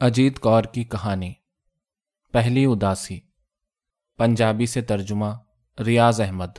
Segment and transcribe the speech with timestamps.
[0.00, 1.32] اجیت کور کی کہانی۔
[2.32, 3.20] پہلی اداسی۔
[4.18, 5.26] پنجابی سے ترجمہ۔
[5.86, 6.58] ریاض احمد۔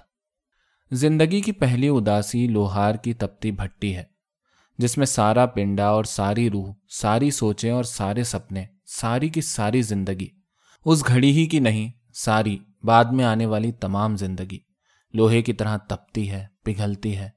[0.92, 4.04] زندگی کی پہلی اداسی لوہار کی تپتی بھٹی ہے،
[4.78, 9.82] جس میں سارا پنڈا اور ساری روح، ساری سوچیں اور سارے سپنے، ساری کی ساری
[9.82, 10.28] زندگی۔
[10.86, 14.60] اس گھڑی ہی کی نہیں، ساری، بعد میں آنے والی تمام زندگی۔
[15.14, 17.30] لوہے کی طرح تپتی ہے، پگھلتی ہے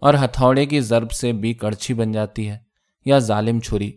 [0.00, 2.58] اور ہتھوڑے کی ضرب سے بھی کڑچھی بن جاتی ہے
[3.04, 3.92] یا ظالم چھری۔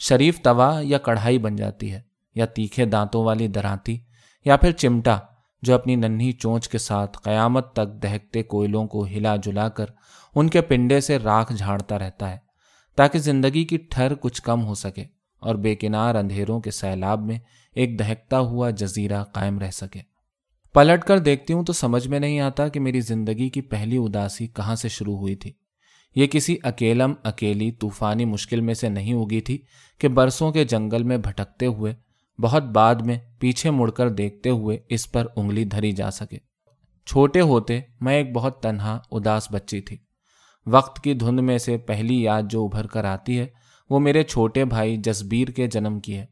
[0.00, 2.00] شریف توا یا کڑھائی بن جاتی ہے،
[2.36, 3.98] یا تیکھے دانتوں والی دراتی،
[4.46, 5.18] یا پھر چمٹا
[5.62, 9.86] جو اپنی ننھی چونچ کے ساتھ قیامت تک دہکتے کوئلوں کو ہلا جلا کر
[10.34, 12.38] ان کے پنڈے سے راکھ جھاڑتا رہتا ہے،
[12.98, 15.04] تاکہ زندگی کی ٹھر کچھ کم ہو سکے
[15.42, 17.38] اور بے کنار اندھیروں کے سیلاب میں
[17.76, 20.00] ایک دہکتا ہوا جزیرہ قائم رہ سکے۔
[20.74, 24.46] پلٹ کر دیکھتی ہوں تو سمجھ میں نہیں آتا کہ میری زندگی کی پہلی اداسی
[24.46, 25.52] کہاں سے شروع ہوئی تھی۔
[26.16, 29.58] یہ کسی اکیلم، اکیلی طوفانی مشکل میں سے نہیں اگی تھی
[29.98, 31.94] کہ برسوں کے جنگل میں بھٹکتے ہوئے،
[32.40, 36.36] بہت بعد میں پیچھے مڑ کر دیکھتے ہوئے اس پر انگلی دھری جا سکے۔
[37.06, 39.96] چھوٹے ہوتے میں ایک بہت تنہا، اداس بچی تھی۔
[40.66, 43.46] وقت کی دھند میں سے پہلی یاد جو ابھر کر آتی ہے،
[43.90, 46.26] وہ میرے چھوٹے بھائی جسبیر کے جنم کی ہے۔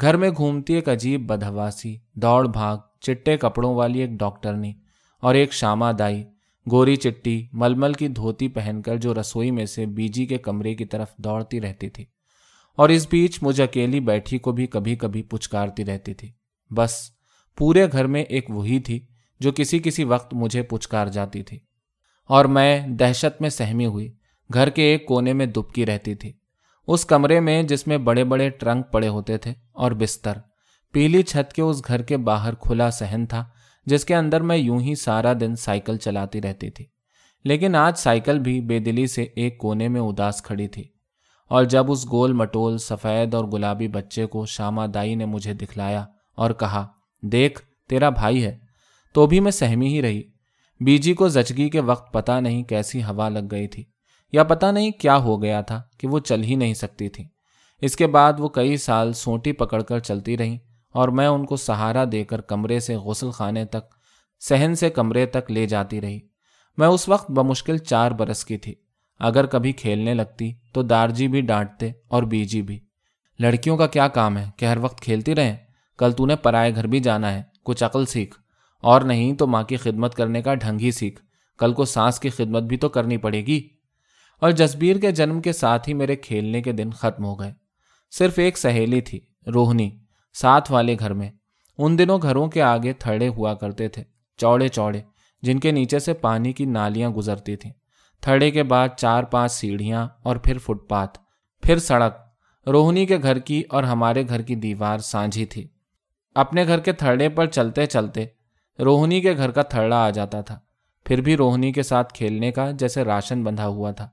[0.00, 4.72] گھر میں گھومتی ایک عجیب بدہواسی دوڑ بھاگ، چٹے کپڑوں والی ایک ڈاکٹرنی
[5.20, 6.24] اور ایک شامہ دائی
[6.70, 10.84] گوری چٹی، ململ کی دھوتی پہن کر جو رسوئی میں سے بیجی کے کمرے کی
[10.84, 12.04] طرف دوڑتی رہتی تھی۔
[12.76, 16.32] اور اس بیچ مجھ اکیلی بیٹھی کو بھی کبھی کبھی پچکارتی رہتی تھی۔
[16.70, 17.10] بس
[17.56, 19.06] پورے گھر میں ایک وہی تھی
[19.40, 21.58] جو کسی کسی وقت مجھے پچکار جاتی تھی۔
[22.26, 24.12] اور میں دہشت میں سہمی ہوئی،
[24.54, 26.32] گھر کے ایک کونے میں دبکی رہتی تھی۔
[26.86, 30.32] اس کمرے میں جس میں بڑے بڑے ٹرنک پڑے ہوتے تھے اور بستر۔
[30.92, 33.44] پیلی چھت کے اس گھر کے باہر کھلا سہن تھا
[33.86, 36.86] جس کے اندر میں یوں ہی سارا دن سائیکل چلاتی رہتی تھی۔
[37.44, 40.84] لیکن آج سائیکل بھی بے دلی سے ایک کونے میں اداس کھڑی تھی۔
[41.48, 46.06] اور جب اس گول مٹول، سفید اور گلابی بچے کو شامہ دائی نے مجھے دکھلایا
[46.36, 46.86] اور کہا،
[47.22, 48.58] دیکھ، تیرا بھائی ہے۔
[49.12, 50.22] تو بھی میں سہمی ہی رہی۔
[50.80, 53.84] بیجی کو زچگی کے وقت پتا نہیں کیسی ہوا لگ گئی تھی،
[54.32, 57.24] یا پتا نہیں کیا ہو گیا تھا کہ وہ چل ہی نہیں سکتی تھی۔
[57.80, 60.58] اس کے بعد وہ کئی سال سونٹی پکڑ کر چلتی رہیں۔
[60.94, 63.94] اور میں ان کو سہارا دے کر کمرے سے غسل خانے تک،
[64.40, 66.20] سہن سے کمرے تک لے جاتی رہی۔
[66.76, 68.74] میں اس وقت بمشکل چار برس کی تھی۔
[69.18, 72.80] اگر کبھی کھیلنے لگتی تو دارجی بھی ڈانٹتے اور بیجی بھی۔
[73.38, 75.56] لڑکیوں کا کیا کام ہے کہ ہر وقت کھیلتی رہیں؟
[75.98, 78.38] کل تو نے پرائے گھر بھی جانا ہے، کچھ عقل سیکھ۔
[78.80, 81.22] اور نہیں تو ماں کی خدمت کرنے کا ڈھنگ ہی سیکھ۔
[81.58, 83.68] کل کو سانس کی خدمت بھی تو کرنی پڑے گی۔
[84.40, 87.52] اور جسبیر کے جنم کے ساتھ ہی میرے کھیلنے کے دن ختم ہو گئے۔
[88.10, 89.20] صرف ایک سہیلی تھی
[89.54, 90.03] روہنی
[90.34, 91.30] ساتھ والے گھر میں۔
[91.78, 94.02] ان دنوں گھروں کے آگے تھڑے ہوا کرتے تھے،
[94.36, 95.00] چوڑے چوڑے،
[95.42, 97.72] جن کے نیچے سے پانی کی نالیاں گزرتی تھیں۔
[98.20, 101.18] تھڑے کے بعد چار پانچ سیڑھیاں اور پھر فٹ پاتھ،
[101.62, 102.16] پھر سڑک۔
[102.68, 105.68] روہنی کے گھر کی اور ہمارے گھر کی دیوار سانجھی تھی۔
[106.34, 108.26] اپنے گھر کے تھڑے پر چلتے چلتے
[108.84, 110.58] روہنی کے گھر کا تھڑا آ جاتا تھا۔
[111.04, 114.08] پھر بھی روہنی کے ساتھ کھیلنے کا جیسے راشن بندھا ہوا تھا۔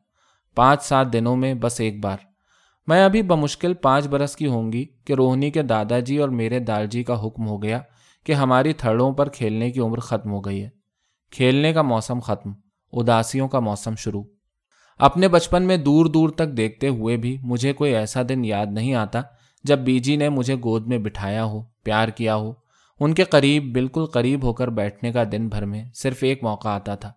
[0.55, 2.17] پانچ سات دنوں میں بس ایک بار۔
[2.87, 6.59] میں ابھی بمشکل پانچ برس کی ہوں گی کہ روہنی کے دادا جی اور میرے
[6.59, 7.79] دال جی کا حکم ہو گیا
[8.25, 10.69] کہ ہماری تھڑوں پر کھیلنے کی عمر ختم ہو گئی ہے۔
[11.31, 12.53] کھیلنے کا موسم ختم،
[12.93, 14.23] اداسیوں کا موسم شروع۔
[14.99, 18.93] اپنے بچپن میں دور دور تک دیکھتے ہوئے بھی مجھے کوئی ایسا دن یاد نہیں
[18.93, 19.21] آتا
[19.63, 22.53] جب بیجی نے مجھے گود میں بٹھایا ہو، پیار کیا ہو۔
[22.99, 26.67] ان کے قریب، بالکل قریب ہو کر بیٹھنے کا دن بھر میں صرف ایک موقع
[26.67, 27.11] آتا تھا،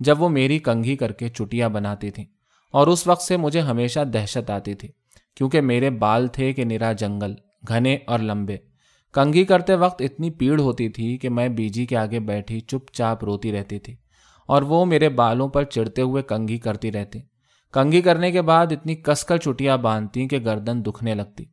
[0.00, 2.24] جب وہ میری کنگھی کر کے چٹیاں بناتی تھیں
[2.72, 4.88] اور اس وقت سے مجھے ہمیشہ دہشت آتی تھی۔
[5.38, 7.34] کیونکہ میرے بال تھے کہ نرا جنگل،
[7.68, 8.56] گھنے اور لمبے۔
[9.12, 13.24] کنگھی کرتے وقت اتنی پیڑ ہوتی تھی کہ میں بیجی کے آگے بیٹھی چپ چاپ
[13.24, 13.96] روتی رہتی تھی
[14.46, 17.18] اور وہ میرے بالوں پر چڑھتے ہوئے کنگھی کرتی رہتی۔
[17.72, 21.44] کنگھی کرنے کے بعد اتنی کس کر چٹیاں باندھتی کہ گردن دکھنے لگتی۔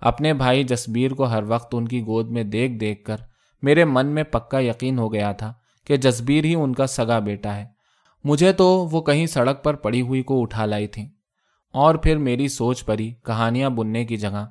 [0.00, 3.16] اپنے بھائی جسبیر کو ہر وقت ان کی گود میں دیکھ دیکھ کر
[3.62, 5.52] میرے من میں پکا یقین ہو گیا تھا
[5.84, 7.64] کہ جسبیر ہی ان کا سگا بیٹا ہے۔
[8.24, 11.06] مجھے تو وہ کہیں سڑک پر پڑی ہوئی کو اٹھا لائی تھیں۔
[11.76, 14.46] اور پھر میری سوچ پری، کہانیاں بننے کی جگہ۔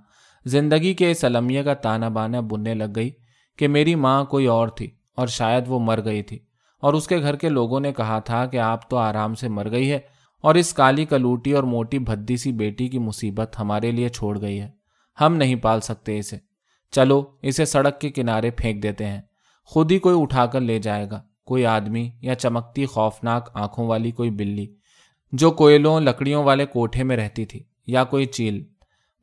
[0.46, 3.10] زندگی کے اس المیہ کا تانا بانا بننے لگ گئی
[3.58, 6.40] کہ میری ماں کوئی اور تھی اور شاید وہ مر گئی تھی۔
[6.82, 9.72] اور اس کے گھر کے لوگوں نے کہا تھا کہ آپ تو آرام سے مر
[9.72, 10.00] گئی ہے
[10.42, 14.62] اور اس کالی کلوٹی اور موٹی بھدی سی بیٹی کی مصیبت ہمارے لیے چھوڑ گئی
[14.62, 14.70] ہے۔
[15.22, 16.38] ہم نہیں پال سکتے اسے۔
[16.92, 19.22] چلو، اسے سڑک کے کنارے پھینک دیتے ہیں۔
[19.66, 24.12] خود ہی کوئی اٹھا کر لے جائے گا۔ کوئی آدمی یا چمکتی خوفناک آنکھوں والی
[24.12, 24.68] کوئی بلی۔
[25.38, 28.64] جو کوئلوں لکڑیوں والے کوٹھے میں رہتی تھی یا کوئی چیل۔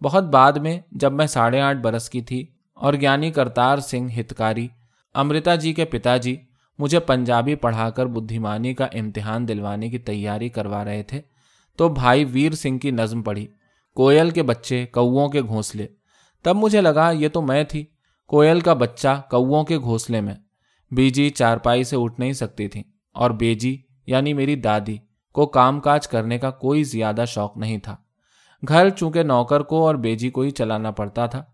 [0.03, 4.69] بہت بعد میں جب میں ساڑھے آٹھ برس کی تھی اور گیانی کرتار سنگھ ہتکاری،
[5.15, 6.37] امرتا جی کے پتا جی
[6.79, 11.21] مجھے پنجابی پڑھا کر بدھیمانی کا امتحان دلوانے کی تیاری کروا رہے تھے،
[11.77, 13.47] تو بھائی ویر سنگھ کی نظم پڑھی۔
[13.95, 15.87] کوئل کے بچے کوؤں کے گھونسلے۔
[16.43, 17.85] تب مجھے لگا یہ تو میں تھی،
[18.27, 20.35] کوئل کا بچہ کووں کے گھونسلے میں۔
[20.91, 22.83] بیجی چارپائی سے اٹھ نہیں سکتی تھی
[23.15, 23.77] اور بیجی
[24.07, 24.97] یعنی میری دادی
[25.33, 27.97] کو کام کاج کرنے کا کوئی زیادہ شوق نہیں تھا۔
[28.69, 31.45] گھر چونکہ نوکر کو اور بیجی کو ہی چلانا پڑتا تھا،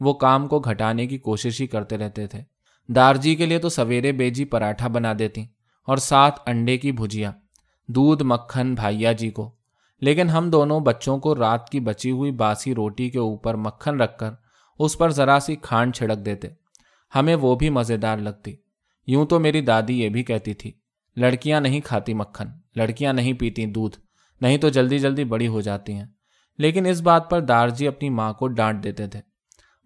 [0.00, 2.40] وہ کام کو گھٹانے کی کوشش ہی کرتے رہتے تھے۔
[2.88, 5.46] دارجی کے لیے تو سویرے بیجی پراٹھا بنا دیتی
[5.86, 7.32] اور ساتھ انڈے کی بھجیا
[7.88, 9.54] دودھ، مکھن، بھائیا جی کو۔
[10.00, 14.18] لیکن ہم دونوں بچوں کو رات کی بچی ہوئی باسی روٹی کے اوپر مکھن رکھ
[14.18, 14.30] کر
[14.78, 16.48] اس پر ذرا سی کھانڈ چھڑک دیتے۔
[17.14, 18.56] ہمیں وہ بھی مزیدار لگتی۔
[19.06, 20.72] یوں تو میری دادی یہ بھی کہتی تھی۔
[21.16, 22.46] لڑکیاں نہیں کھاتی مکھن،
[22.76, 23.96] لڑکیاں نہیں پیتی دودھ،
[24.40, 26.06] نہیں تو جلدی جلدی بڑی ہو جاتی ہیں۔
[26.58, 29.20] لیکن اس بات پر دارجی اپنی ماں کو ڈانٹ دیتے تھے۔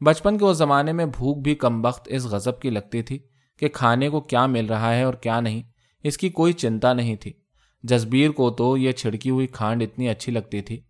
[0.04, 3.18] بچپن کے اس زمانے میں بھوک بھی کم وقت اس غزب کی لگتی تھی
[3.58, 5.62] کہ کھانے کو کیا مل رہا ہے اور کیا نہیں،
[6.02, 7.32] اس کی کوئی چنتا نہیں تھی۔
[7.82, 10.80] جسبیر کو تو یہ چھڑکی ہوئی کھانڈ اتنی اچھی لگتی تھی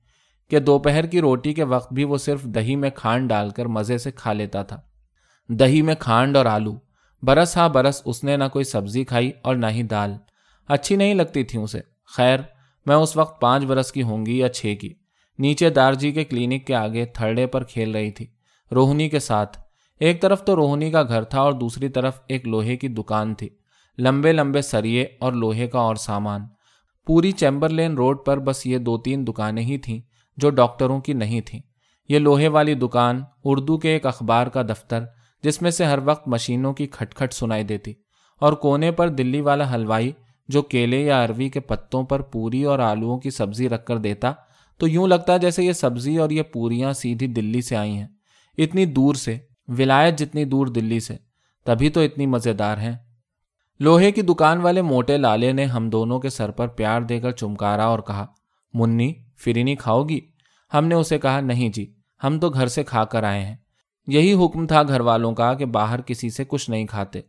[0.51, 3.99] کہ دوپہر کی روٹی کے وقت بھی وہ صرف دہی میں کھانڈ ڈال کر مزے
[3.99, 4.81] سے کھا لیتا تھا۔
[5.49, 6.75] دہی میں کھانڈ اور آلو
[7.23, 10.15] برس ہاں برس اس نے نہ کوئی سبزی کھائی اور نہ ہی دال۔
[10.69, 12.39] اچھی نہیں لگتی تھی اسے۔ خیر،
[12.87, 14.95] میں اس وقت پانچ برس کی ہوں گی یا چھ کی۔
[15.39, 18.27] نیچے دارجی کے کلینک کے آگے تھرڈے پر کھیل رہی تھی۔
[18.73, 19.59] روہنی کے ساتھ۔
[20.01, 23.49] ایک طرف تو روہنی کا گھر تھا اور دوسری طرف ایک لوہے کی دکان تھی۔
[23.99, 26.41] لمبے لمبے سریے اور لوہے کا اور سامان۔
[27.07, 30.01] پوری چیمبر لین روڈ پر بس یہ دو تین دکانیں ہی تھیں
[30.37, 31.61] جو ڈاکٹروں کی نہیں تھیں۔
[32.09, 35.05] یہ لوہے والی دکان اردو کے ایک اخبار کا دفتر
[35.43, 37.93] جس میں سے ہر وقت مشینوں کی کھٹ کھٹ سنائی دیتی
[38.41, 40.13] اور کونے پر دلی والا حلوائی
[40.49, 44.33] جو کیلے یا اروی کے پتوں پر پوری اور آلوؤں کی سبزی رکھ کر دیتا،
[44.79, 48.07] تو یوں لگتا جیسے یہ سبزی اور یہ پوریاں سیدھی دلی سے آئی ہیں۔
[48.59, 51.17] اتنی دور سے، ولایت جتنی دور دلی سے،
[51.65, 52.97] تبھی تو اتنی مزیدار ہیں۔
[53.81, 57.31] لوہے کی دکان والے موٹے لالے نے ہم دونوں کے سر پر پیار دے کر
[57.31, 58.27] چمکارا اور کہا،
[58.75, 59.13] منی،
[59.45, 60.21] فرینی کھاؤ گی؟
[60.75, 63.57] ہم نے اسے کہا، نہیں جی ہم تو گھر سے کھا کر آئے ہیں۔
[64.09, 67.21] یہی حکم تھا گھر والوں کا کہ باہر کسی سے کچھ نہیں کھاتے۔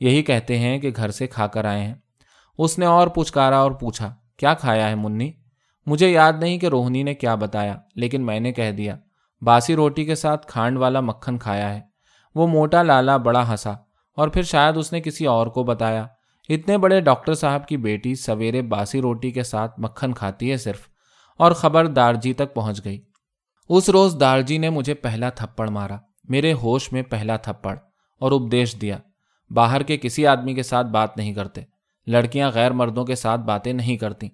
[0.00, 1.94] یہی کہتے ہیں کہ گھر سے کھا کر آئے ہیں۔
[2.58, 5.30] اس نے اور پچکارا اور پوچھا، کیا کھایا ہے منی؟
[5.86, 8.96] مجھے یاد نہیں کہ روہنی نے کیا بتایا، لیکن میں نے کہہ دیا،
[9.42, 11.80] باسی روٹی کے ساتھ کھانڈ والا مکھن کھایا ہے۔
[12.34, 13.72] وہ موٹا لالا بڑا ہنسا،
[14.18, 16.06] اور پھر شاید اس نے کسی اور کو بتایا۔
[16.48, 20.86] اتنے بڑے ڈاکٹر صاحب کی بیٹی سویرے باسی روٹی کے ساتھ مکھن کھاتی ہے صرف،
[21.36, 23.00] اور خبر دارجی تک پہنچ گئی۔
[23.68, 25.96] اس روز دارجی نے مجھے پہلا تھپڑ مارا۔
[26.32, 27.76] میرے ہوش میں پہلا تھپڑ
[28.20, 28.98] اور اپدیش دیا۔
[29.50, 31.60] باہر کے کسی آدمی کے ساتھ بات نہیں کرتے۔
[32.06, 34.28] لڑکیاں غیر مردوں کے ساتھ باتیں نہیں کرتی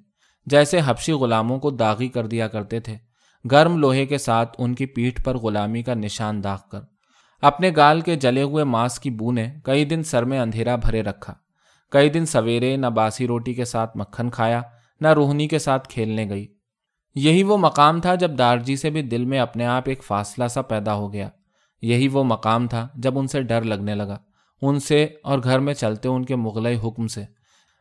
[0.46, 2.96] جیسے حبشی غلاموں کو داغی کر دیا کرتے تھے،
[3.50, 6.80] گرم لوہے کے ساتھ ان کی پیٹھ پر غلامی کا نشان داغ کر۔
[7.42, 11.02] اپنے گال کے جلے ہوئے ماس کی بو نے کئی دن سر میں اندھیرا بھرے
[11.02, 11.34] رکھا۔
[11.90, 14.62] کئی دن سویرے نہ باسی روٹی کے ساتھ مکھن کھایا،
[15.00, 16.46] نہ روہنی کے ساتھ کھیلنے گئی۔
[17.14, 20.62] یہی وہ مقام تھا جب دارجی سے بھی دل میں اپنے آپ ایک فاصلہ سا
[20.62, 21.28] پیدا ہو گیا۔
[21.82, 24.18] یہی وہ مقام تھا جب ان سے ڈر لگنے لگا۔
[24.62, 27.24] ان سے اور گھر میں چلتے ان کے مغلئی حکم سے۔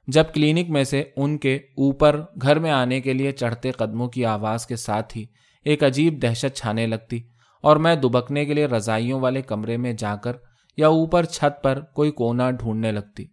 [0.07, 4.25] جب کلینک میں سے ان کے اوپر گھر میں آنے کے لیے چڑھتے قدموں کی
[4.25, 5.25] آواز کے ساتھ ہی
[5.65, 7.19] ایک عجیب دہشت چھانے لگتی
[7.61, 10.31] اور میں دبکنے کے لیے رضائیوں والے کمرے میں جا کر
[10.77, 13.25] یا اوپر چھت پر کوئی کونا ڈھونڈنے لگتی۔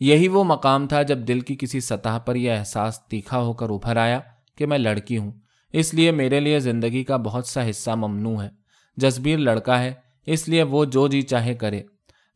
[0.00, 3.70] یہی وہ مقام تھا جب دل کی کسی سطح پر یہ احساس تیکھا ہو کر
[3.70, 4.20] ابھر آیا
[4.56, 5.32] کہ میں لڑکی ہوں۔
[5.72, 8.65] اس لیے میرے لیے زندگی کا بہت سا حصہ ممنوع ہے۔
[8.96, 9.92] جسبیر لڑکا ہے،
[10.26, 11.82] اس لیے وہ جو جی چاہے کرے۔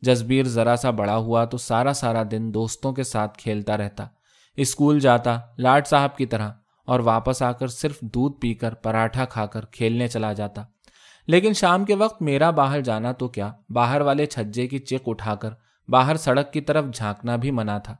[0.01, 4.05] جسبیر ذرا سا بڑا ہوا تو سارا سارا دن دوستوں کے ساتھ کھیلتا رہتا۔
[4.55, 6.51] اسکول جاتا لاٹ صاحب کی طرح
[6.85, 10.63] اور واپس آ کر صرف دودھ پی کر پراٹھا کھا کر کھیلنے چلا جاتا۔
[11.27, 15.35] لیکن شام کے وقت میرا باہر جانا تو کیا؟ باہر والے چھجے کی چیک اٹھا
[15.35, 15.49] کر
[15.87, 17.95] باہر سڑک کی طرف جھانکنا بھی منع تھا۔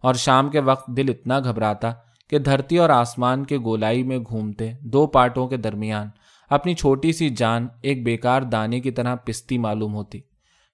[0.00, 1.92] اور شام کے وقت دل اتنا گھبراتا
[2.30, 6.08] کہ دھرتی اور آسمان کے گولائی میں گھومتے دو پارٹوں کے درمیان
[6.52, 10.20] اپنی چھوٹی سی جان ایک بیکار دانے کی طرح پستی معلوم ہوتی۔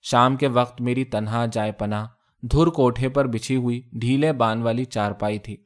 [0.04, 2.06] شام کے وقت میری تنہا جائے پناہ،
[2.42, 5.56] دھر کوٹھے پر بچھی ہوئی ڈھیلے بان والی چارپائی تھی،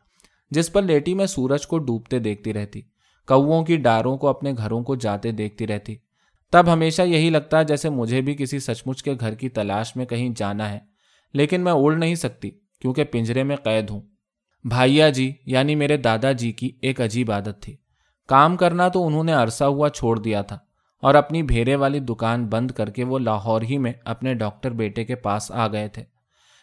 [0.51, 2.81] جس پر لیٹی میں سورج کو ڈوبتے دیکھتی رہتی
[3.29, 5.95] کووں کی ڈاروں کو اپنے گھروں کو جاتے دیکھتی رہتی۔
[6.53, 10.07] تب ہمیشہ یہی لگتا جیسے مجھے بھی کسی سچ مچ کے گھر کی تلاش میں
[10.07, 10.79] کہیں جانا ہے،
[11.35, 12.51] لیکن میں اڑ نہیں سکتی
[12.81, 14.01] کیونکہ پنجرے میں قید ہوں۔
[14.65, 17.77] بھائیا جی یعنی میرے دادا جی کی ایک عجیب عادت تھی۔
[18.29, 20.59] کام کرنا تو انہوں نے عرصہ ہوا چھوڑ دیا تھا
[21.03, 25.05] اور اپنی بھیرے والی دکان بند کر کے وہ لاہور ہی میں اپنے ڈاکٹر بیٹے
[25.05, 26.05] کے پاس آ گئے تھے۔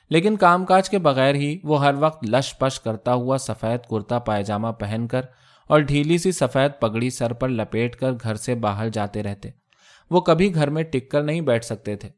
[0.09, 4.19] لیکن کام کاج کے بغیر ہی وہ ہر وقت لش پش کرتا ہوا سفید کرتا
[4.19, 5.21] پائجامہ پہن کر
[5.67, 9.49] اور ڈھیلی سی سفید پگڑی سر پر لپیٹ کر گھر سے باہر جاتے رہتے۔
[10.09, 12.09] وہ کبھی گھر میں ٹک کر نہیں بیٹھ سکتے تھے۔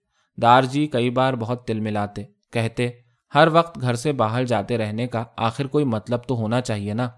[0.42, 2.90] دار جی کئی بار بہت تل ملاتے، کہتے،
[3.36, 7.10] ہر وقت گھر سے باہر جاتے رہنے کا آخر کوئی مطلب تو ہونا چاہیے نا؟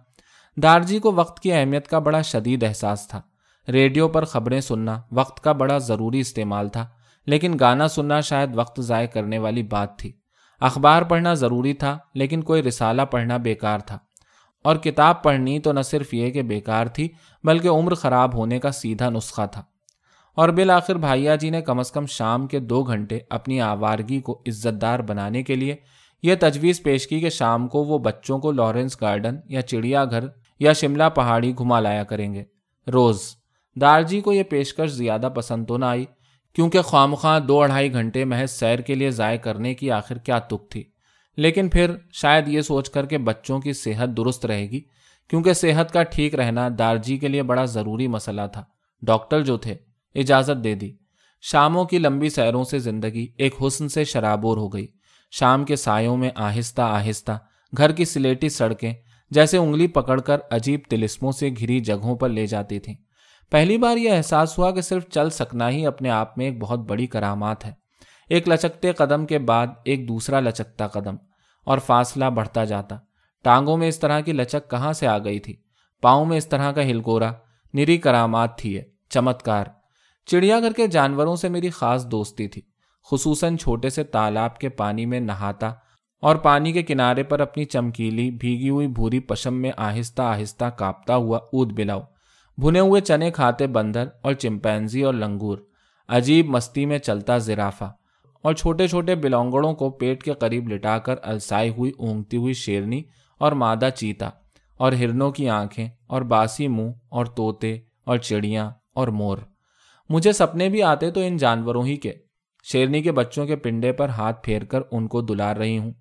[0.55, 3.21] دار جی کو وقت کی اہمیت کا بڑا شدید احساس تھا۔
[3.67, 6.87] ریڈیو پر خبریں سننا وقت کا بڑا ضروری استعمال تھا،
[7.25, 10.11] لیکن گانا سننا شاید وقت ضائع کرنے والی بات تھی۔
[10.59, 13.97] اخبار پڑھنا ضروری تھا، لیکن کوئی رسالہ پڑھنا بیکار تھا۔
[14.63, 17.09] اور کتاب پڑھنی تو نہ صرف یہ کہ بیکار تھی،
[17.43, 19.63] بلکہ عمر خراب ہونے کا سیدھا نسخہ تھا۔
[20.35, 24.41] اور بالآخر بھائیا جی نے کم از کم شام کے دو گھنٹے اپنی آوارگی کو
[24.47, 25.75] عزت دار بنانے کے لیے
[26.23, 30.27] یہ تجویز پیش کی کہ شام کو وہ بچوں کو لارنس گارڈن یا چڑیا گھر
[30.63, 32.43] یا شملہ پہاڑی گھما لایا کریں گے۔
[32.93, 33.21] روز،
[33.81, 36.05] دارجی کو یہ پیشکش زیادہ پسند تو نہ آئی،
[36.53, 40.39] کیونکہ خواہ خواہ دو اڑھائی گھنٹے محض سیر کے لیے ضائع کرنے کی آخر کیا
[40.39, 40.83] تک تھی۔
[41.37, 44.81] لیکن پھر شاید یہ سوچ کر کہ بچوں کی صحت درست رہے گی،
[45.27, 48.63] کیونکہ صحت کا ٹھیک رہنا دارجی کے لیے بڑا ضروری مسئلہ تھا۔
[49.01, 49.75] ڈاکٹر جو تھے،
[50.15, 50.91] اجازت دے دی۔
[51.41, 54.87] شاموں کی لمبی سیروں سے زندگی ایک حسن سے شرابور ہو گئی۔
[55.31, 57.39] شام کے سایوں میں آہستہ آہستہ
[57.77, 58.93] گھر کی سلیٹی سڑکیں
[59.33, 62.95] جیسے انگلی پکڑ کر عجیب تلسموں سے گھری جگہوں پر لے جاتی تھیں۔
[63.51, 66.79] پہلی بار یہ احساس ہوا کہ صرف چل سکنا ہی اپنے آپ میں ایک بہت
[66.79, 67.73] بڑی کرامات ہے۔
[68.29, 71.15] ایک لچکتے قدم کے بعد ایک دوسرا لچکتا قدم
[71.65, 72.97] اور فاصلہ بڑھتا جاتا۔
[73.43, 75.55] ٹانگوں میں اس طرح کی لچک کہاں سے آ گئی تھی؟
[76.01, 77.31] پاؤں میں اس طرح کا ہلکورا
[77.73, 79.65] نری کرامات تھی ہے چمتکار۔
[80.25, 82.61] چڑیا گھر کے جانوروں سے میری خاص دوستی تھی۔
[83.11, 85.73] خصوصاً چھوٹے سے تالاب کے پانی میں نہاتا
[86.23, 91.15] اور پانی کے کنارے پر اپنی چمکیلی، بھیگی ہوئی بھوری پشم میں آہستہ آہستہ کاپتا
[91.15, 92.01] ہوا اود بلاؤ۔
[92.57, 95.57] بھنے ہوئے چنے کھاتے بندر اور چمپینزی اور لنگور۔
[96.09, 97.83] عجیب مستی میں چلتا زرافہ۔
[98.41, 103.01] اور چھوٹے چھوٹے بلونگڑوں کو پیٹ کے قریب لٹا کر السائی ہوئی اونگتی ہوئی شیرنی
[103.39, 104.29] اور مادہ چیتا۔
[104.77, 109.37] اور ہرنوں کی آنکھیں اور باسی منہ اور توتے اور چڑیاں اور مور۔
[110.09, 112.13] مجھے سپنے بھی آتے تو ان جانوروں ہی کے۔
[112.63, 115.91] شیرنی کے بچوں کے پنڈے پر ہاتھ پھیر کر ان کو دلار رہی ہوں۔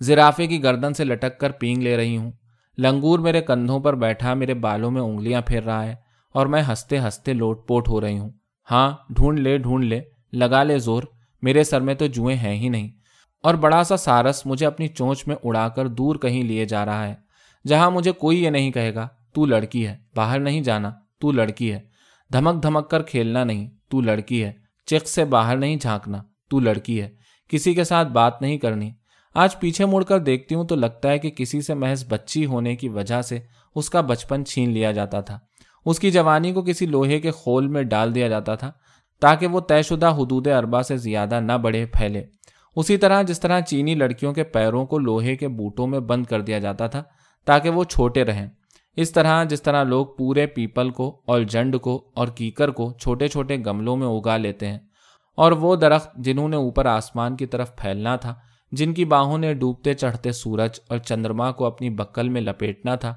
[0.00, 2.32] زرافے کی گردن سے لٹک کر پینگ لے رہی ہوں۔
[2.78, 5.94] لنگور میرے کندھوں پر بیٹھا، میرے بالوں میں انگلیاں پھیر رہا ہے
[6.34, 8.30] اور میں ہنستے ہنستے لوٹ پوٹ ہو رہی ہوں۔
[8.70, 10.00] ہاں ڈھونڈ لے ڈھونڈ لے،
[10.32, 11.02] لگا لے زور،
[11.42, 12.90] میرے سر میں تو جوئیں ہیں ہی نہیں۔
[13.42, 17.08] اور بڑا سا سارس مجھے اپنی چونچ میں اڑا کر دور کہیں لیے جا رہا
[17.08, 17.14] ہے۔
[17.66, 21.72] جہاں مجھے کوئی یہ نہیں کہے گا، تو لڑکی ہے، باہر نہیں جانا، تو لڑکی
[21.72, 21.80] ہے۔
[22.32, 24.52] دھمک دھمک کر کھیلنا نہیں، تو لڑکی ہے۔
[24.86, 27.10] چک سے باہر نہیں جھانکنا، تو لڑکی ہے۔
[27.48, 28.90] کسی کے ساتھ بات نہیں کرنی
[29.34, 32.76] آج پیچھے مڑ کر دیکھتی ہوں تو لگتا ہے کہ کسی سے محض بچی ہونے
[32.76, 33.38] کی وجہ سے
[33.74, 35.38] اس کا بچپن چھین لیا جاتا تھا۔
[35.86, 38.72] اس کی جوانی کو کسی لوہے کے خول میں ڈال دیا جاتا تھا
[39.20, 42.24] تاکہ وہ طے شدہ حدود اربا سے زیادہ نہ بڑھے، پھیلے۔
[42.76, 46.40] اسی طرح جس طرح چینی لڑکیوں کے پیروں کو لوہے کے بوٹوں میں بند کر
[46.40, 47.02] دیا جاتا تھا
[47.44, 48.46] تاکہ وہ چھوٹے رہیں۔
[48.96, 53.28] اس طرح جس طرح لوگ پورے پیپل کو اور جنڈ کو اور کیکر کو چھوٹے
[53.28, 54.78] چھوٹے گملوں میں اگا لیتے ہیں
[55.36, 58.34] اور وہ درخت جنہوں نے اوپر آسمان کی طرف پھیلنا تھا
[58.72, 63.14] جن کی باہوں نے ڈوبتے چڑھتے سورج اور چندرما کو اپنی بکل میں لپیٹنا تھا،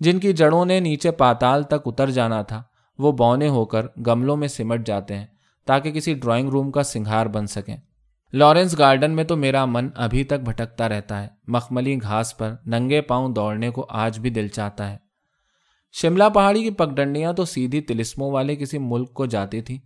[0.00, 2.62] جن کی جڑوں نے نیچے پاتال تک اتر جانا تھا،
[2.98, 5.26] وہ بونے ہو کر گملوں میں سمٹ جاتے ہیں
[5.66, 7.76] تاکہ کسی ڈرائنگ روم کا سنگھار بن سکیں۔
[8.32, 13.00] لارنس گارڈن میں تو میرا من ابھی تک بھٹکتا رہتا ہے، مخملی گھاس پر ننگے
[13.00, 14.96] پاؤں دوڑنے کو آج بھی دل چاہتا ہے۔
[15.92, 19.78] شملہ پہاڑی کی پگڈنڈیاں تو سیدھی تلسموں والے کسی ملک کو جاتی تھیں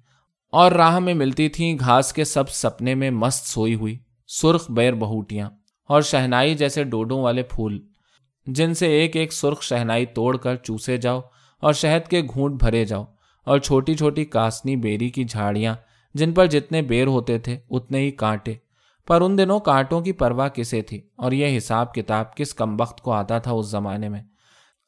[0.52, 4.92] اور راہ میں ملتی تھیں گھاس کے سب سپنے میں مست سوئی ہوئی۔ سرخ بیر
[4.92, 5.50] بہوٹیاں
[5.88, 7.78] اور شہنائی جیسے ڈوڈوں والے پھول،
[8.46, 11.20] جن سے ایک ایک سرخ شہنائی توڑ کر چوسے جاؤ
[11.62, 13.04] اور شہد کے گھونٹ بھرے جاؤ
[13.46, 15.74] اور چھوٹی چھوٹی کاسنی بیری کی جھاڑیاں،
[16.14, 18.54] جن پر جتنے بیر ہوتے تھے، اتنے ہی کانٹے۔
[19.06, 23.00] پر ان دنوں کانٹوں کی پرواہ کسے تھی اور یہ حساب کتاب کس کم وقت
[23.00, 24.22] کو آتا تھا اس زمانے میں۔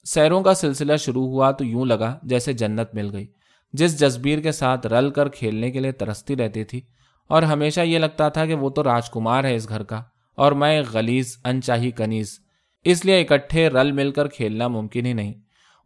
[0.05, 3.27] سیروں کا سلسلہ شروع ہوا تو یوں لگا جیسے جنت مل گئی،
[3.73, 6.81] جس جذبیر کے ساتھ رل کر کھیلنے کے لیے ترستی رہتی تھی۔
[7.29, 10.03] اور ہمیشہ یہ لگتا تھا کہ وہ تو راجکمار ہے اس گھر کا
[10.35, 12.39] اور میں غلیز انچاہی کنیز۔
[12.85, 15.35] اس لیے اکٹھے رل مل کر کھیلنا ممکن ہی نہیں۔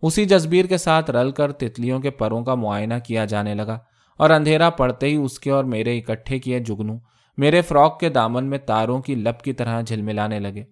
[0.02, 3.78] اسی جذبیر کے ساتھ رل کر تتلیوں کے پروں کا معائنہ کیا جانے لگا
[4.16, 6.99] اور اندھیرا پڑتے ہی اس کے اور میرے اکٹھے کیے جگنو
[7.37, 10.64] میرے فراک کے دامن میں تاروں کی لپ کی طرح جھلملانے لگے۔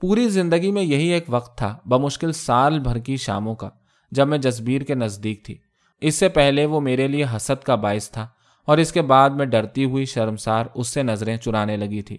[0.00, 3.70] پوری زندگی میں یہی ایک وقت تھا، بمشکل سال بھر کی شاموں کا،
[4.10, 5.58] جب میں جذبیر کے نزدیک تھی۔
[6.00, 8.28] اس سے پہلے وہ میرے لیے حسد کا باعث تھا۔
[8.70, 12.18] اور اس کے بعد میں ڈرتی ہوئی شرمسار اس سے نظریں چرانے لگی تھی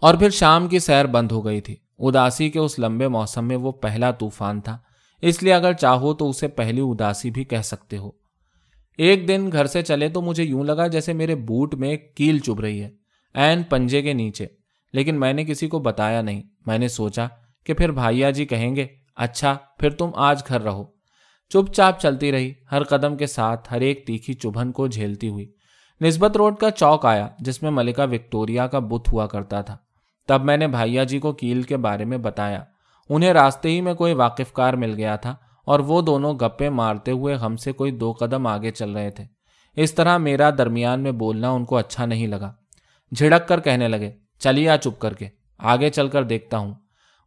[0.00, 3.56] اور پھر شام کی سیر بند ہو گئی تھی۔ اداسی کے اس لمبے موسم میں
[3.56, 4.78] وہ پہلا طوفان تھا۔
[5.22, 8.10] اس لیے اگر چاہو تو اسے پہلی اداسی بھی کہہ سکتے ہو۔
[8.98, 12.60] ایک دن گھر سے چلے تو مجھے یوں لگا جیسے میرے بوٹ میں کیل چب
[12.60, 12.90] رہی ہے۔
[13.34, 14.46] این پنجے کے نیچے۔
[14.92, 17.26] لیکن میں نے کسی کو بتایا نہیں۔ میں نے سوچا
[17.64, 18.86] کہ پھر بھائیا جی کہیں گے
[19.16, 20.84] اچھا پھر تم آج گھر رہو۔
[21.48, 25.57] چپ چاپ چلتی رہی۔ ہر قدم کے ساتھ ہر ایک تیکھی چبھن کو جھیلتی ہوئی۔
[26.00, 29.76] نسبت روڈ کا چوک آیا جس میں ملکہ وکٹوریا کا بت ہوا کرتا تھا۔
[30.26, 32.64] تب میں نے بھائیا جی کو کیل کے بارے میں بتایا۔
[33.08, 37.10] انہیں راستے ہی میں کوئی واقف کار مل گیا تھا اور وہ دونوں گپے مارتے
[37.10, 39.24] ہوئے ہم سے کوئی دو قدم آگے چل رہے تھے۔
[39.76, 42.52] اس طرح میرا درمیان میں بولنا ان کو اچھا نہیں لگا۔
[43.12, 45.28] جھڑک کر کہنے لگے چلیے چپ کر کے،
[45.58, 46.74] آگے چل کر دیکھتا ہوں۔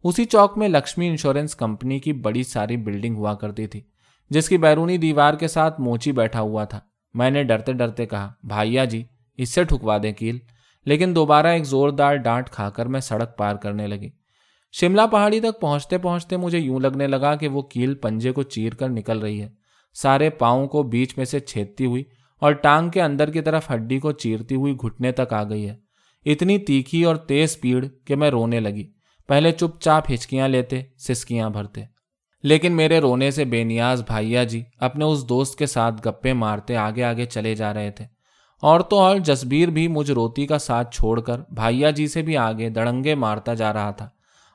[0.03, 3.81] اسی چوک میں لکشمی انشورنس کمپنی کی بڑی ساری بلڈنگ ہوا کرتی تھی،
[4.29, 6.79] جس کی بیرونی دیوار کے ساتھ موچی بیٹھا ہوا تھا۔
[7.13, 9.03] میں نے ڈرتے ڈرتے کہا، بھائیا جی
[9.38, 10.38] اس سے ٹھکوا دیں کیل۔
[10.86, 14.10] لیکن دوبارہ ایک زوردار ڈانٹ کھا کر میں سڑک پار کرنے لگی۔
[14.72, 18.74] شملہ پہاڑی تک پہنچتے پہنچتے مجھے یوں لگنے لگا کہ وہ کیل پنجے کو چیر
[18.74, 19.50] کر نکل رہی ہے۔
[19.94, 22.03] سارے پاؤں کو بیچ میں سے چھیدتی ہوئی
[22.39, 25.75] اور ٹانگ کے اندر کی طرف ہڈی کو چیرتی ہوئی گھٹنے تک آ گئی ہے۔
[26.25, 28.91] اتنی تیکھی اور تیز پیڑ کہ میں رونے لگی۔
[29.27, 31.82] پہلے چپ چاپ ہچکیاں لیتے، سسکیاں بھرتے۔
[32.43, 36.77] لیکن میرے رونے سے بے نیاز بھائیا جی اپنے اس دوست کے ساتھ گپے مارتے
[36.77, 38.05] آگے آگے چلے جا رہے تھے۔
[38.62, 42.38] اور تو اور جسبیر بھی مجھ روتی کا ساتھ چھوڑ کر بھائیا جی سے بھی
[42.38, 44.10] آگے دڑنگے مارتا جا رہا تھا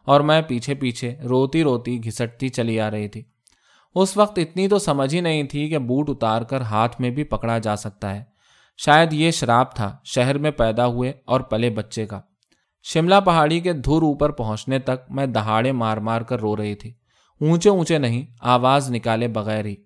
[0.04, 3.22] اور میں پیچھے پیچھے روتی روتی گھسٹتی چلی آ رہی تھی۔
[3.94, 7.24] اس وقت اتنی تو سمجھ ہی نہیں تھی کہ بوٹ اتار کر ہاتھ میں بھی
[7.24, 8.24] پکڑا جا سکتا ہے۔
[8.76, 12.20] شاید یہ شراب تھا شہر میں پیدا ہوئے اور پلے بچے کا۔
[12.82, 16.94] شملہ پہاڑی کے دھر اوپر پہنچنے تک میں دہاڑے مار مار کر رو رہی تھی۔
[17.40, 19.76] اونچے اونچے نہیں، آواز نکالے بغیر ہی۔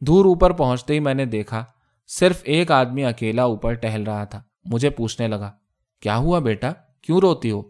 [0.00, 1.64] دور اوپر پہنچتے ہی میں نے دیکھا،
[2.06, 5.52] صرف ایک آدمی اکیلا اوپر ٹہل رہا تھا۔ مجھے پوچھنے لگا،
[6.00, 7.62] کیا ہوا بیٹا؟ کیوں روتی ہو؟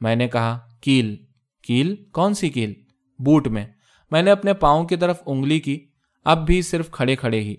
[0.00, 1.16] میں نے کہا، کیل۔
[1.62, 2.74] کیل؟ کون سی کیل؟
[3.18, 3.66] بوٹ میں۔
[4.10, 5.86] میں نے اپنے پاؤں کی طرف انگلی کی،
[6.24, 7.56] اب بھی صرف کھڑے کھڑے ہی۔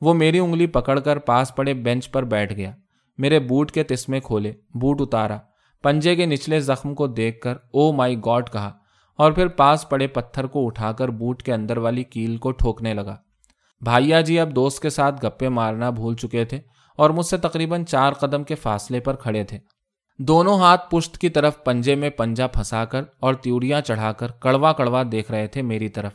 [0.00, 2.72] وہ میری انگلی پکڑ کر پاس پڑے بینچ پر بیٹھ گیا۔
[3.18, 5.38] میرے بوٹ کے تسمے کھولے، بوٹ اتارا۔
[5.82, 8.78] پنجے کے نچلے زخم کو دیکھ کر او مائی گاڈ کہا۔
[9.18, 12.94] اور پھر پاس پڑے پتھر کو اٹھا کر بوٹ کے اندر والی کیل کو ٹھوکنے
[12.94, 13.16] لگا۔
[13.80, 16.60] بھائیا جی اب دوست کے ساتھ گپے مارنا بھول چکے تھے
[16.96, 19.58] اور مجھ سے تقریباً چار قدم کے فاصلے پر کھڑے تھے۔
[20.18, 24.72] دونوں ہاتھ پشت کی طرف پنجے میں پنجا پھنسا کر اور تیوریاں چڑھا کر کڑوا
[24.72, 26.12] کڑوا دیکھ رہے تھے میری طرف۔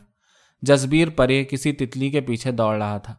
[0.62, 3.14] جسبیر پرے کسی تتلی کے پیچھے دوڑ رہا تھا۔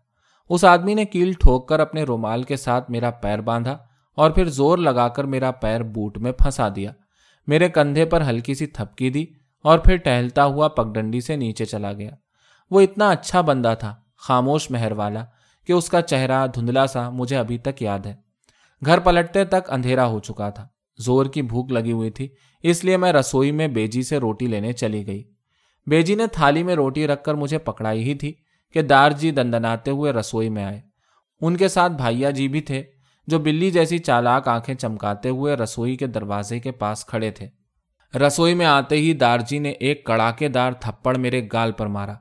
[0.49, 3.77] اس آدمی نے کیل ٹھوک کر اپنے رومال کے ساتھ میرا پیر باندھا
[4.17, 6.91] اور پھر زور لگا کر میرا پیر بوٹ میں پھنسا دیا۔
[7.47, 9.25] میرے کندھے پر ہلکی سی تھپکی دی
[9.65, 12.11] اور پھر ٹہلتا ہوا پگڈنڈی سے نیچے چلا گیا۔
[12.71, 15.25] وہ اتنا اچھا بندہ تھا، خاموش مہر والا،
[15.67, 18.15] کہ اس کا چہرہ دھندلا سا مجھے ابھی تک یاد ہے۔
[18.85, 22.27] گھر پلٹتے تک اندھیرا ہو چکا تھا۔ زور کی بھوک لگی ہوئی تھی،
[22.63, 25.23] اس لیے میں رسوئی میں بیجی سے روٹی لینے چلی گئی۔
[25.87, 28.33] بیجی نے تھالی میں روٹی رکھ کر مجھے پکڑائی ہی تھی
[28.73, 30.81] کہ دار جی دندناتے ہوئے رسوئی میں آئے۔
[31.41, 32.83] ان کے ساتھ بھائیا جی بھی تھے،
[33.27, 37.64] جو بلی جیسی چالاک آنکھیں چمکاتے ہوئے رسوئی کے دروازے کے پاس کھڑے تھے۔
[38.15, 42.13] رسوئی میں آتے ہی دارجی نے ایک کڑاکے دار تھپڑ میرے گال پر مارا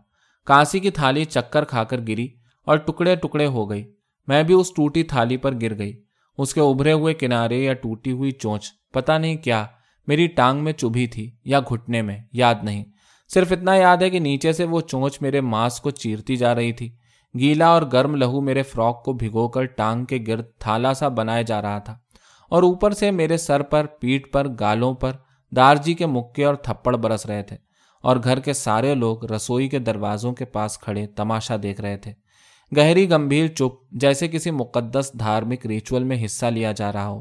[0.47, 2.27] کانسی کی تھالی چکر کھا کر گری
[2.67, 3.85] اور ٹکڑے ٹکڑے ہو گئی
[4.29, 5.93] میں بھی اس ٹوٹی تھالی پر گر گئی
[6.39, 9.65] اس کے ابھرے ہوئے کنارے یا ٹوٹی ہوئی چونچ پتا نہیں کیا
[10.09, 12.85] میری ٹانگ میں چبھی تھی یا گھٹنے میں یاد نہیں
[13.31, 16.73] صرف اتنا یاد ہے کہ نیچے سے وہ چونچ میرے ماس کو چیرتی جا رہی
[16.73, 16.91] تھی
[17.35, 21.43] گیلا اور گرم لہو میرے فراک کو بھگو کر ٹانگ کے گرد تھالا سا بنایا
[21.43, 21.97] جا رہا تھا
[22.53, 25.13] اور اوپر سے میرے سر پر پیٹ پر گالوں پر
[25.57, 27.57] دارجی کے مکے اور تھپڑ برس رہے تھے
[28.03, 32.13] اور گھر کے سارے لوگ رسوئی کے دروازوں کے پاس کھڑے تماشا دیکھ رہے تھے۔
[32.77, 37.21] گہری گمبھیر چپ جیسے کسی مقدس دھارمک ریچول میں حصہ لیا جا رہا ہو۔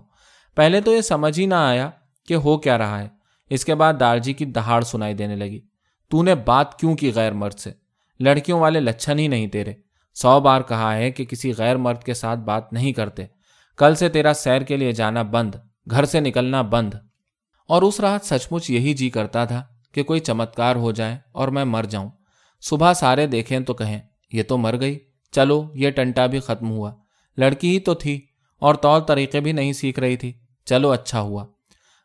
[0.55, 1.89] پہلے تو یہ سمجھ ہی نہ آیا
[2.27, 3.07] کہ ہو کیا رہا ہے۔
[3.49, 5.59] اس کے بعد دارجی کی دہاڑ سنائی دینے لگی۔
[6.09, 7.71] تو نے بات کیوں کی غیر مرد سے؟
[8.19, 9.73] لڑکیوں والے لچھن ہی نہیں تیرے۔
[10.15, 13.25] سو بار کہا ہے کہ کسی غیر مرد کے ساتھ بات نہیں کرتے۔
[13.77, 15.55] کل سے تیرا سیر کے لیے جانا بند،
[15.91, 16.93] گھر سے نکلنا بند۔
[17.67, 21.47] اور اس رات سچ مچ یہی جی کرتا تھا کہ کوئی چمتکار ہو جائے اور
[21.47, 22.09] میں مر جاؤں۔
[22.61, 23.99] صبح سارے دیکھیں تو کہیں،
[24.31, 24.99] یہ تو مر گئی،
[25.31, 26.91] چلو، یہ ٹنٹا بھی ختم ہوا۔
[27.37, 28.21] لڑکی ہی تو تھی
[28.59, 30.33] اور طور طریقے بھی نہیں سیکھ رہی تھی۔
[30.65, 31.45] چلو اچھا ہوا۔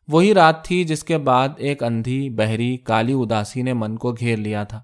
[0.09, 4.37] وہی رات تھی جس کے بعد ایک اندھی بہری کالی اداسی نے من کو گھیر
[4.37, 4.83] لیا تھا۔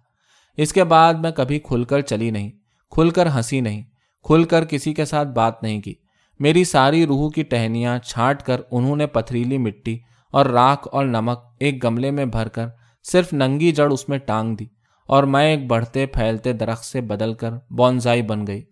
[0.57, 2.51] اس کے بعد میں کبھی کھل کر چلی نہیں،
[2.91, 3.83] کھل کر ہنسی نہیں،
[4.23, 5.95] کھل کر کسی کے ساتھ بات نہیں کی۔
[6.39, 9.99] میری ساری روح کی ٹہنیاں چھانٹ کر انہوں نے پتھریلی مٹی
[10.35, 12.67] اور راکھ اور نمک ایک گملے میں بھر کر
[13.05, 14.65] صرف ننگی جڑ اس میں ٹانگ دی
[15.07, 18.63] اور میں ایک بڑھتے پھیلتے درخت سے بدل کر بونزائی بن گئی۔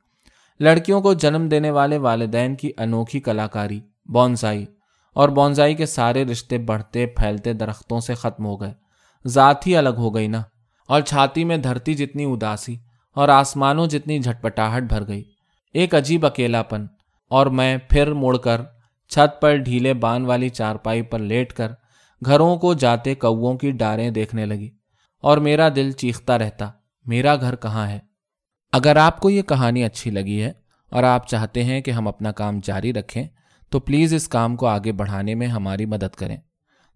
[0.60, 3.80] لڑکیوں کو جنم دینے والے والدین کی انوکھی کلاکاری،
[4.12, 4.66] بونزائی
[5.14, 8.72] اور بونزائی کے سارے رشتے بڑھتے پھیلتے درختوں سے ختم ہو گئے۔
[9.26, 10.42] ذات ہی الگ ہو گئی نا۔
[10.88, 12.76] اور چھاتی میں دھرتی جتنی اداسی
[13.14, 15.22] اور آسمانوں جتنی جھٹپٹاہٹ بھر گئی۔
[15.74, 16.86] ایک عجیب اکیلا پن
[17.30, 18.60] اور میں پھر مڑ کر
[19.12, 21.72] چھت پر ڈھیلے بان والی چارپائی پر لیٹ کر
[22.26, 24.70] گھروں کو جاتے کووں کی ڈاریں دیکھنے لگی
[25.20, 26.70] اور میرا دل چیختا رہتا،
[27.06, 27.98] میرا گھر کہاں ہے؟
[28.72, 30.52] اگر آپ کو یہ کہانی اچھی لگی ہے
[30.90, 33.24] اور آپ چاہتے ہیں کہ ہم اپنا کام جاری رکھیں،
[33.70, 36.36] تو پلیز اس کام کو آگے بڑھانے میں ہماری مدد کریں۔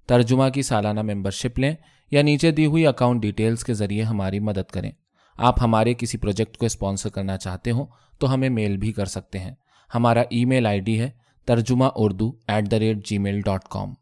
[0.06, 1.74] ترجمہ کی سالانہ ممبرشپ لیں
[2.10, 4.90] یا نیچے دی ہوئی اکاؤنٹ ڈیٹیلز کے ذریعے ہماری مدد کریں۔
[5.38, 7.86] آپ ہمارے کسی پروجیکٹ کو اسپانسر کرنا چاہتے ہوں،
[8.18, 9.54] تو ہمیں میل بھی کر سکتے ہیں۔
[9.94, 11.10] ہمارا ای میل آئی ڈی ہے
[11.46, 13.94] ترجمہ Urdu at the rate Gmail dot com